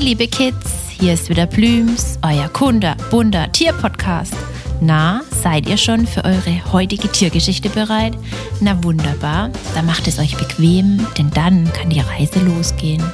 [0.00, 4.34] Liebe Kids, hier ist wieder Blüms, euer Kunde, bunter Tierpodcast.
[4.80, 8.16] Na, seid ihr schon für eure heutige Tiergeschichte bereit?
[8.62, 13.04] Na wunderbar, dann macht es euch bequem, denn dann kann die Reise losgehen.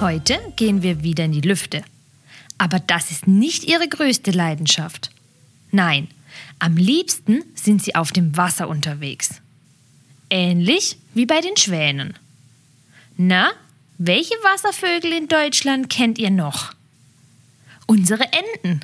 [0.00, 1.82] Heute gehen wir wieder in die Lüfte.
[2.58, 5.10] Aber das ist nicht ihre größte Leidenschaft.
[5.70, 6.08] Nein,
[6.58, 9.40] am liebsten sind sie auf dem Wasser unterwegs.
[10.30, 12.14] Ähnlich wie bei den Schwänen.
[13.16, 13.50] Na,
[13.98, 16.72] welche Wasservögel in Deutschland kennt ihr noch?
[17.86, 18.80] Unsere Enten.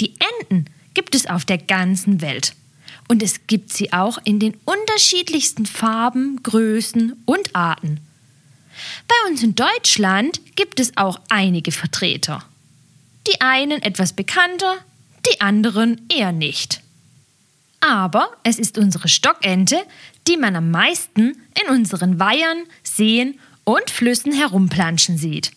[0.00, 2.54] Die Enten gibt es auf der ganzen Welt.
[3.08, 8.00] Und es gibt sie auch in den unterschiedlichsten Farben, Größen und Arten.
[9.06, 12.44] Bei uns in Deutschland gibt es auch einige Vertreter.
[13.28, 14.78] Die einen etwas bekannter,
[15.26, 16.80] die anderen eher nicht.
[17.80, 19.78] Aber es ist unsere Stockente,
[20.26, 25.52] die man am meisten in unseren Weihern, Seen und Flüssen herumplanschen sieht.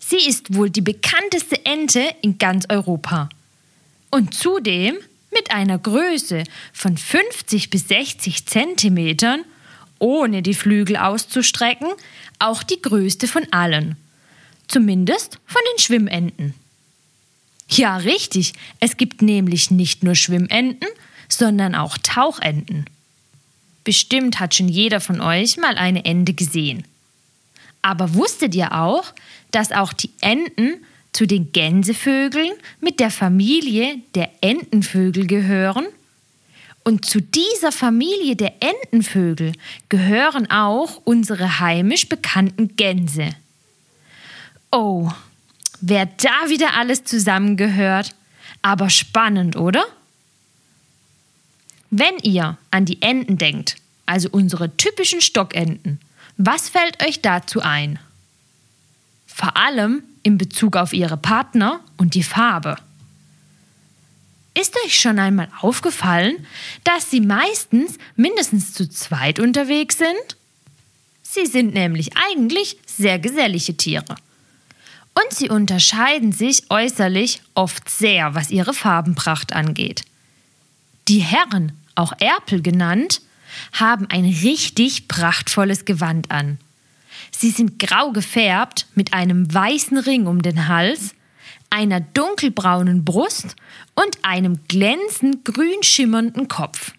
[0.00, 3.28] Sie ist wohl die bekannteste Ente in ganz Europa.
[4.10, 4.96] Und zudem
[5.32, 9.44] mit einer Größe von 50 bis 60 Zentimetern,
[10.00, 11.88] ohne die Flügel auszustrecken,
[12.40, 13.96] auch die größte von allen.
[14.66, 16.54] Zumindest von den Schwimmenten.
[17.76, 18.52] Ja, richtig.
[18.80, 20.88] Es gibt nämlich nicht nur Schwimmenten,
[21.28, 22.84] sondern auch Tauchenten.
[23.84, 26.84] Bestimmt hat schon jeder von euch mal eine Ente gesehen.
[27.80, 29.12] Aber wusstet ihr auch,
[29.50, 35.86] dass auch die Enten zu den Gänsevögeln mit der Familie der Entenvögel gehören?
[36.84, 39.52] Und zu dieser Familie der Entenvögel
[39.88, 43.30] gehören auch unsere heimisch bekannten Gänse.
[44.72, 45.10] Oh,
[45.82, 48.14] wer da wieder alles zusammengehört.
[48.62, 49.84] Aber spannend, oder?
[51.90, 53.76] Wenn ihr an die Enten denkt,
[54.06, 56.00] also unsere typischen Stockenten,
[56.38, 57.98] was fällt euch dazu ein?
[59.26, 62.76] Vor allem in Bezug auf ihre Partner und die Farbe.
[64.54, 66.46] Ist euch schon einmal aufgefallen,
[66.84, 70.36] dass sie meistens mindestens zu zweit unterwegs sind?
[71.22, 74.16] Sie sind nämlich eigentlich sehr gesellige Tiere.
[75.14, 80.04] Und sie unterscheiden sich äußerlich oft sehr, was ihre Farbenpracht angeht.
[81.08, 83.20] Die Herren, auch Erpel genannt,
[83.72, 86.58] haben ein richtig prachtvolles Gewand an.
[87.30, 91.14] Sie sind grau gefärbt mit einem weißen Ring um den Hals,
[91.70, 93.56] einer dunkelbraunen Brust
[93.94, 96.92] und einem glänzend grün schimmernden Kopf.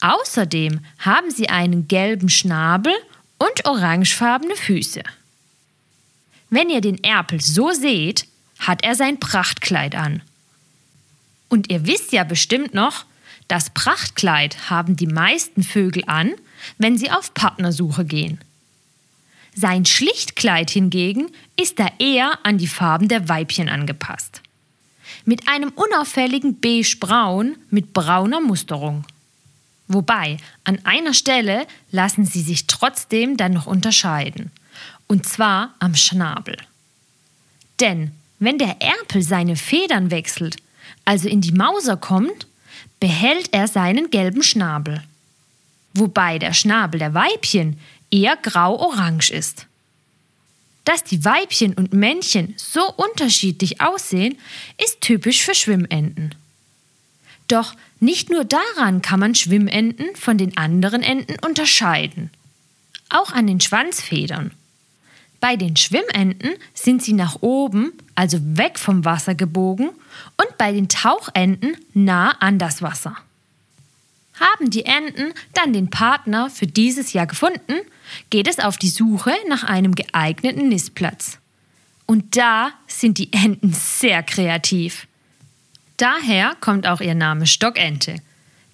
[0.00, 2.92] Außerdem haben sie einen gelben Schnabel
[3.38, 5.02] und orangefarbene Füße.
[6.50, 8.26] Wenn ihr den Erpel so seht,
[8.58, 10.22] hat er sein Prachtkleid an.
[11.48, 13.04] Und ihr wisst ja bestimmt noch,
[13.48, 16.32] das Prachtkleid haben die meisten Vögel an,
[16.76, 18.38] wenn sie auf Partnersuche gehen.
[19.54, 24.42] Sein Schlichtkleid hingegen ist da eher an die Farben der Weibchen angepasst.
[25.24, 29.04] Mit einem unauffälligen beigebraun mit brauner Musterung.
[29.88, 34.50] Wobei, an einer Stelle lassen sie sich trotzdem dann noch unterscheiden
[35.08, 36.56] und zwar am Schnabel.
[37.80, 40.56] Denn wenn der Erpel seine Federn wechselt,
[41.04, 42.46] also in die Mauser kommt,
[43.00, 45.02] behält er seinen gelben Schnabel.
[45.94, 47.78] Wobei der Schnabel der Weibchen
[48.10, 49.66] eher grau-orange ist.
[50.84, 54.38] Dass die Weibchen und Männchen so unterschiedlich aussehen,
[54.82, 56.34] ist typisch für Schwimmenten.
[57.48, 62.30] Doch nicht nur daran kann man Schwimmenten von den anderen Enten unterscheiden.
[63.08, 64.52] Auch an den Schwanzfedern.
[65.40, 69.90] Bei den Schwimmenten sind sie nach oben, also weg vom Wasser gebogen,
[70.36, 73.16] und bei den Tauchenten nah an das Wasser.
[74.40, 77.74] Haben die Enten dann den Partner für dieses Jahr gefunden,
[78.30, 81.38] geht es auf die Suche nach einem geeigneten Nistplatz.
[82.06, 85.06] Und da sind die Enten sehr kreativ.
[85.98, 88.16] Daher kommt auch ihr Name Stockente.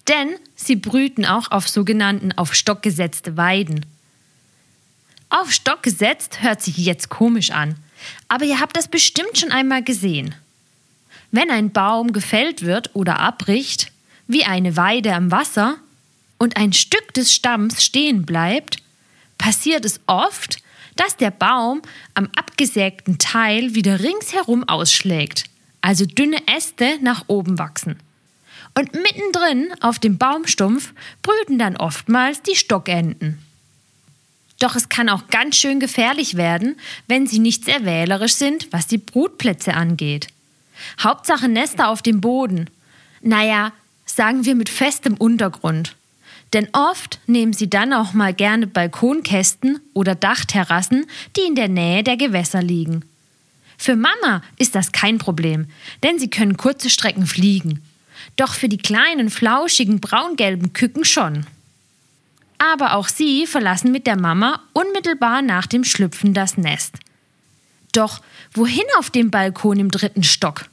[0.07, 3.85] Denn sie brüten auch auf sogenannten auf Stock gesetzte Weiden.
[5.37, 7.75] Auf Stock gesetzt hört sich jetzt komisch an,
[8.29, 10.33] aber ihr habt das bestimmt schon einmal gesehen.
[11.31, 13.91] Wenn ein Baum gefällt wird oder abbricht,
[14.27, 15.75] wie eine Weide am Wasser,
[16.37, 18.77] und ein Stück des Stamms stehen bleibt,
[19.37, 20.59] passiert es oft,
[20.95, 21.81] dass der Baum
[22.13, 25.49] am abgesägten Teil wieder ringsherum ausschlägt,
[25.81, 27.97] also dünne Äste nach oben wachsen.
[28.73, 33.44] Und mittendrin auf dem Baumstumpf brüten dann oftmals die Stockenten.
[34.59, 38.87] Doch es kann auch ganz schön gefährlich werden, wenn sie nicht sehr wählerisch sind, was
[38.87, 40.27] die Brutplätze angeht.
[41.01, 42.69] Hauptsache Nester auf dem Boden.
[43.21, 43.73] Naja,
[44.05, 45.95] sagen wir mit festem Untergrund.
[46.53, 51.05] Denn oft nehmen sie dann auch mal gerne Balkonkästen oder Dachterrassen,
[51.35, 53.03] die in der Nähe der Gewässer liegen.
[53.77, 55.67] Für Mama ist das kein Problem,
[56.03, 57.81] denn sie können kurze Strecken fliegen.
[58.37, 61.45] Doch für die kleinen, flauschigen, braungelben Küken schon.
[62.57, 66.95] Aber auch sie verlassen mit der Mama unmittelbar nach dem Schlüpfen das Nest.
[67.91, 68.21] Doch
[68.53, 70.65] wohin auf dem Balkon im dritten Stock?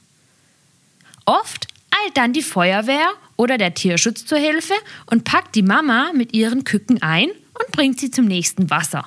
[1.25, 4.75] Oft eilt dann die Feuerwehr oder der Tierschutz zur Hilfe
[5.07, 9.07] und packt die Mama mit ihren Küken ein und bringt sie zum nächsten Wasser.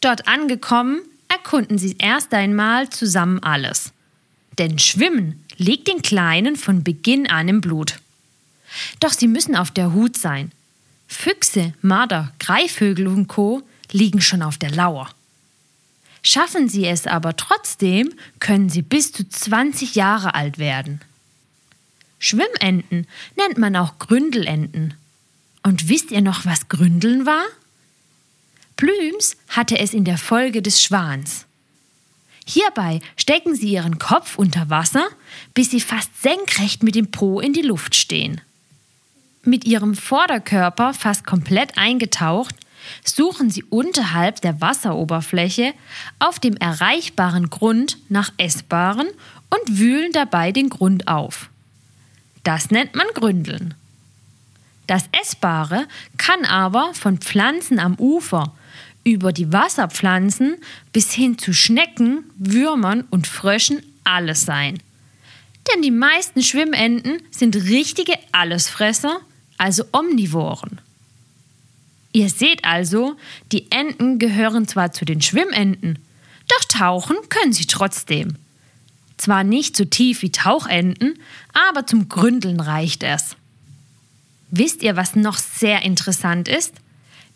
[0.00, 3.92] Dort angekommen, erkunden sie erst einmal zusammen alles.
[4.58, 7.98] Denn Schwimmen liegt den Kleinen von Beginn an im Blut.
[9.00, 10.52] Doch sie müssen auf der Hut sein.
[11.08, 13.62] Füchse, Marder, Greifvögel und Co.
[13.90, 15.08] liegen schon auf der Lauer.
[16.22, 21.00] Schaffen sie es aber trotzdem, können sie bis zu 20 Jahre alt werden.
[22.18, 23.06] Schwimmenten
[23.36, 24.94] nennt man auch Gründelenten.
[25.62, 27.44] Und wisst ihr noch, was Gründeln war?
[28.76, 31.46] Plüms hatte es in der Folge des Schwans.
[32.46, 35.06] Hierbei stecken sie ihren Kopf unter Wasser,
[35.54, 38.40] bis sie fast senkrecht mit dem Po in die Luft stehen.
[39.48, 42.54] Mit ihrem Vorderkörper fast komplett eingetaucht,
[43.02, 45.72] suchen sie unterhalb der Wasseroberfläche
[46.18, 49.08] auf dem erreichbaren Grund nach Essbaren
[49.48, 51.48] und wühlen dabei den Grund auf.
[52.44, 53.72] Das nennt man Gründeln.
[54.86, 55.86] Das Essbare
[56.18, 58.54] kann aber von Pflanzen am Ufer
[59.02, 60.56] über die Wasserpflanzen
[60.92, 64.78] bis hin zu Schnecken, Würmern und Fröschen alles sein.
[65.72, 69.22] Denn die meisten Schwimmenten sind richtige Allesfresser,
[69.58, 70.80] also Omnivoren.
[72.12, 73.16] Ihr seht also,
[73.52, 75.98] die Enten gehören zwar zu den Schwimmenten,
[76.48, 78.36] doch tauchen können sie trotzdem.
[79.18, 81.18] Zwar nicht so tief wie Tauchenten,
[81.52, 83.36] aber zum Gründeln reicht es.
[84.50, 86.74] Wisst ihr, was noch sehr interessant ist?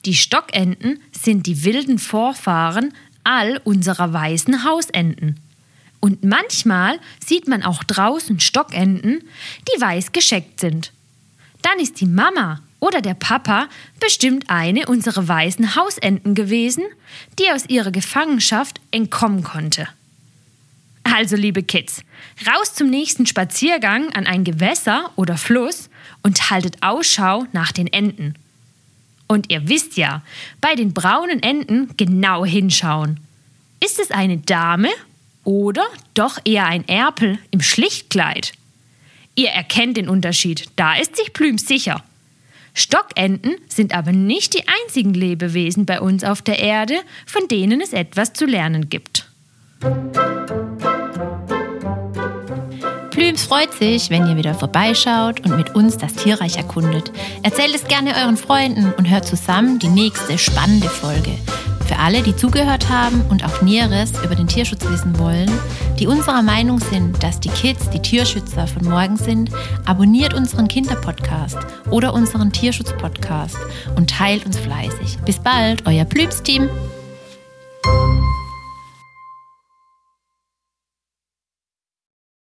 [0.04, 5.36] Die Stockenten sind die wilden Vorfahren all unserer weißen Hausenten.
[6.00, 9.22] Und manchmal sieht man auch draußen Stockenten,
[9.69, 10.92] die weiß gescheckt sind.
[11.62, 13.69] Dann ist die Mama oder der Papa
[14.00, 16.82] bestimmt eine unserer weißen Hausenten gewesen,
[17.38, 19.88] die aus ihrer Gefangenschaft entkommen konnte.
[21.05, 22.03] Also, liebe Kids,
[22.47, 25.91] raus zum nächsten Spaziergang an ein Gewässer oder Fluss
[26.23, 28.35] und haltet Ausschau nach den Enten.
[29.26, 30.23] Und ihr wisst ja,
[30.61, 33.20] bei den braunen Enten genau hinschauen.
[33.85, 34.91] Ist es eine Dame
[35.44, 35.85] oder
[36.15, 38.53] doch eher ein Erpel im Schlichtkleid?
[39.34, 42.02] Ihr erkennt den Unterschied, da ist sich Plüm sicher.
[42.75, 46.94] Stockenten sind aber nicht die einzigen Lebewesen bei uns auf der Erde,
[47.26, 49.26] von denen es etwas zu lernen gibt.
[53.11, 57.12] Plüms freut sich, wenn ihr wieder vorbeischaut und mit uns das Tierreich erkundet.
[57.43, 61.38] Erzählt es gerne euren Freunden und hört zusammen die nächste spannende Folge.
[61.87, 65.50] Für alle, die zugehört haben und auch Näheres über den Tierschutz wissen wollen,
[65.99, 69.50] die unserer Meinung sind, dass die Kids die Tierschützer von morgen sind,
[69.85, 71.59] abonniert unseren Kinderpodcast
[71.91, 73.56] oder unseren Tierschutzpodcast
[73.97, 75.19] und teilt uns fleißig.
[75.25, 76.69] Bis bald, euer Plübs-Team.